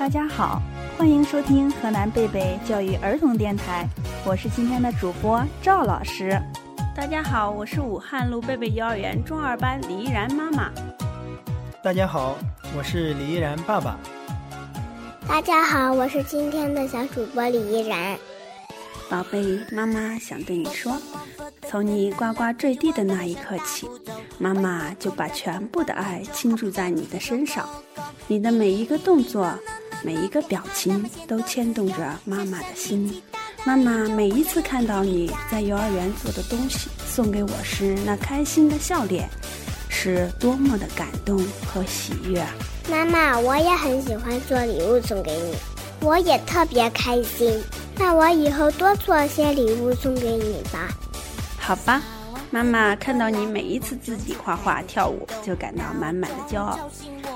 [0.00, 0.62] 大家好，
[0.96, 3.86] 欢迎收听河南贝贝教育儿童电台，
[4.24, 6.40] 我是今天的主播赵老师。
[6.96, 10.70] 大家好，我是武汉路贝贝幼儿园中二班李依然妈妈。
[11.82, 12.38] 大家好，
[12.74, 13.98] 我是李依然爸爸。
[15.28, 18.16] 大家好，我是今天的小主播李依然。
[19.10, 20.96] 宝贝，妈妈想对你说，
[21.68, 23.86] 从你呱呱坠地的那一刻起，
[24.38, 27.68] 妈妈就把全部的爱倾注在你的身上。
[28.28, 29.52] 你的每一个动作，
[30.02, 33.22] 每一个表情，都牵动着妈妈的心。
[33.64, 39.28] 妈妈每一次看到你在幼儿园做的东西，送给我时那开心的笑脸，
[39.90, 42.42] 是多么的感动和喜悦。
[42.90, 45.54] 妈妈，我也很喜欢做礼物送给你，
[46.00, 47.62] 我也特别开心。
[47.96, 50.88] 那我以后多做些礼物送给你吧。
[51.58, 52.02] 好吧，
[52.50, 56.78] 妈妈看到你每一次自己画画跳舞，就感到满满的骄傲；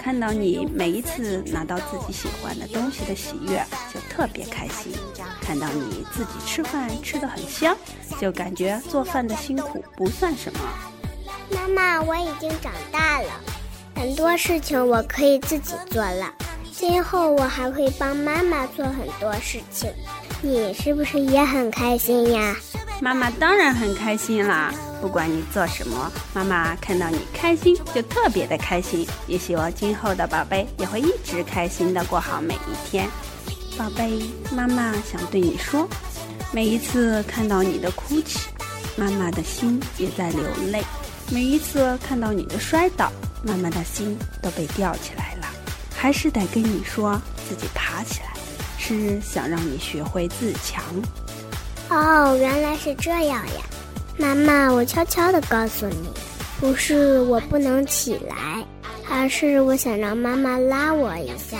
[0.00, 4.92] 看到你每一次拿到自己喜欢的东西的喜悦，就特别开心；
[5.40, 7.76] 看到你自己吃饭吃得很香，
[8.20, 10.60] 就感觉做饭的辛苦不算什么。
[11.50, 13.28] 妈妈，我已经长大了，
[13.94, 16.32] 很多事情我可以自己做了，
[16.72, 19.90] 今后我还会帮妈妈做很多事情。
[20.40, 22.56] 你是不是也很开心呀？
[23.00, 24.74] 妈妈当然很开心啦！
[25.00, 29.06] 不管你做什么，妈妈看到你开心就特别的开心。
[29.28, 33.08] 也希望今后的宝贝也会一直开心的过好每一天。
[33.76, 35.88] 宝贝，妈妈想对你说，
[36.52, 38.40] 每一次看到你的哭泣，
[38.96, 40.82] 妈妈的心也在流泪；
[41.30, 43.12] 每一次看到你的摔倒，
[43.44, 45.46] 妈妈的心都被吊起来了。
[45.94, 48.28] 还是得跟你说，自己爬起来。
[48.76, 50.82] 是想让你学会自强。
[51.90, 53.62] 哦，原来是这样呀，
[54.18, 56.08] 妈妈，我悄悄地告诉你，
[56.60, 58.62] 不是我不能起来，
[59.10, 61.56] 而是我想让妈妈拉我一下，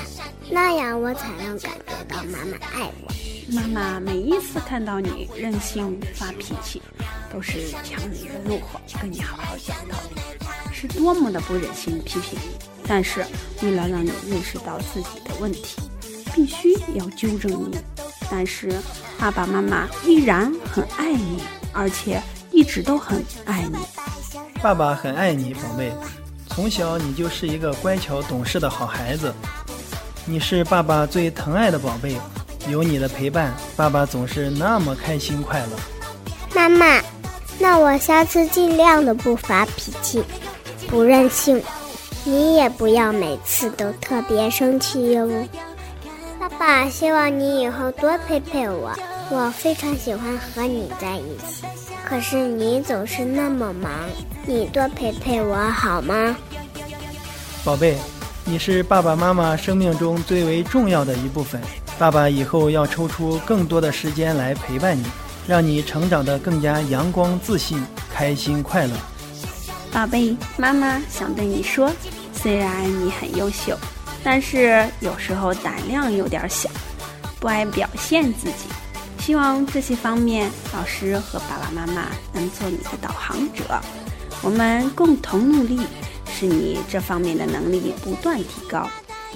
[0.51, 3.13] 那样我才能感觉到妈妈爱我。
[3.51, 6.83] 妈妈每一次看到你任性发脾气，
[7.33, 10.21] 都是强忍着怒火跟你好好讲道理，
[10.75, 13.25] 是多么的不忍心批评你，但是
[13.63, 15.81] 为了让你认识到自己的问题。
[16.35, 17.79] 必须要纠正你，
[18.31, 18.71] 但是
[19.19, 23.79] 爸爸妈妈依然很爱你，而且一直都很爱你。
[24.61, 25.93] 爸爸很爱你，宝贝，
[26.49, 29.33] 从小你就是一个乖巧懂事的好孩子，
[30.27, 32.17] 你是爸爸最疼爱的宝贝，
[32.69, 35.79] 有你的陪伴，爸爸总是那么开心快乐。
[36.55, 37.01] 妈妈，
[37.59, 40.23] 那我下次尽量的不发脾气，
[40.89, 41.63] 不任性，
[42.25, 45.29] 你也不要每次都特别生气哟。
[46.51, 48.91] 爸爸，希望你以后多陪陪我，
[49.31, 51.67] 我非常喜欢和你在一起。
[52.05, 53.93] 可是你总是那么忙，
[54.47, 56.35] 你多陪陪我好吗？
[57.65, 57.99] 宝贝，
[58.45, 61.61] 你是爸爸妈妈生命中最为重要的一部分，
[61.99, 65.05] 爸爸以后要抽出更多的时间来陪伴你，
[65.47, 68.93] 让你成长得更加阳光、自信、开心、快乐。
[69.93, 71.91] 宝贝，妈妈想对你说，
[72.33, 73.77] 虽然你很优秀。
[74.23, 76.69] 但是有时候胆量有点小，
[77.41, 78.69] 不爱表现自己。
[79.21, 83.81] 希望这些方面，老师和爸爸妈妈能做你的导航者，
[84.43, 85.81] 我们共同努力，
[86.33, 88.89] 使你这方面的能力不断提高，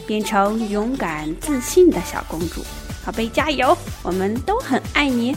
[0.07, 2.65] 变成勇敢自信的小公主。
[3.05, 3.77] 宝贝，加油！
[4.03, 5.37] 我们都很爱你。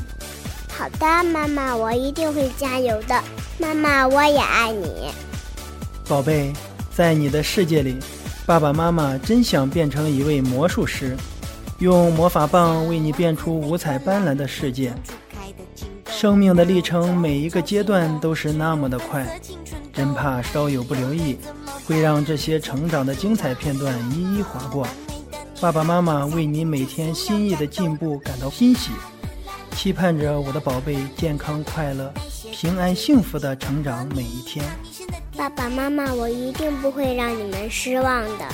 [0.69, 3.23] 好的，妈妈，我一定会加油的。
[3.57, 5.11] 妈妈，我也爱你。
[6.07, 6.53] 宝贝，
[6.95, 7.97] 在你的世界里。
[8.45, 11.17] 爸爸妈妈真想变成一位魔术师，
[11.79, 14.93] 用魔法棒为你变出五彩斑斓的世界。
[16.07, 19.41] 生命的历程每一个阶段都是那么的快，
[19.91, 21.39] 真怕稍有不留意，
[21.87, 24.87] 会让这些成长的精彩片段一一划过。
[25.59, 28.91] 爸爸妈妈为你每天心意的进步感到欣喜，
[29.71, 32.13] 期盼着我的宝贝健康快乐、
[32.51, 34.63] 平安幸福的成长每一天。
[35.37, 38.45] 爸爸妈妈，我一定不会让你们失望的。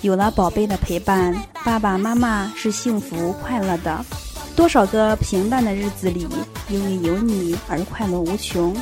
[0.00, 1.34] 有了宝贝的陪伴，
[1.64, 4.04] 爸爸妈妈是幸福快乐的。
[4.56, 6.26] 多少个平淡的日子里，
[6.68, 8.74] 因为有你而快乐无穷；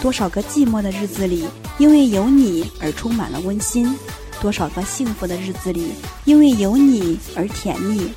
[0.00, 1.46] 多少个寂寞的日子里，
[1.78, 3.92] 因为有你而充满了温馨；
[4.40, 5.92] 多少个幸福的日子里，
[6.24, 8.12] 因为有你而甜蜜。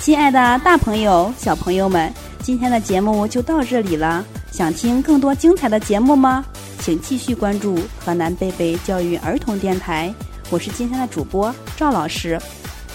[0.00, 2.12] 亲爱的，大朋友、小朋友们，
[2.42, 4.24] 今天的节目就到这里了。
[4.50, 6.44] 想听更多精彩的节目吗？
[6.80, 10.12] 请继续关注河南贝贝教育儿童电台，
[10.48, 12.40] 我是今天的主播赵老师，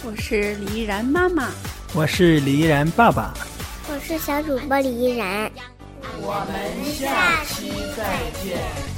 [0.03, 1.49] 我是李依然妈妈，
[1.93, 3.31] 我是李依然爸爸，
[3.87, 5.51] 我是小主播李依然，
[6.19, 8.03] 我们下期再
[8.43, 8.94] 见。